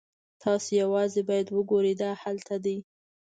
تاسو 0.43 0.69
یوازې 0.83 1.21
باید 1.29 1.47
وګورئ 1.57 1.93
دا 2.01 2.09
هلته 2.23 2.55
دی 2.65 2.77